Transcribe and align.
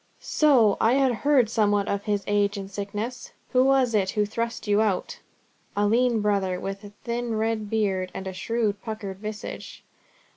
"So! 0.17 0.77
I 0.81 0.93
had 0.93 1.11
heard 1.13 1.47
somewhat 1.47 1.87
of 1.87 2.05
his 2.05 2.23
age 2.25 2.57
and 2.57 2.71
sickness. 2.71 3.33
Who 3.51 3.63
was 3.63 3.93
it 3.93 4.09
who 4.09 4.25
thrust 4.25 4.65
you 4.65 4.81
out?" 4.81 5.19
"A 5.77 5.85
lean 5.85 6.21
brother 6.21 6.59
with 6.59 6.83
a 6.83 6.89
thin 7.03 7.35
red 7.35 7.69
beard, 7.69 8.09
and 8.11 8.25
a 8.25 8.33
shrewd, 8.33 8.81
puckered 8.81 9.19
visage." 9.19 9.83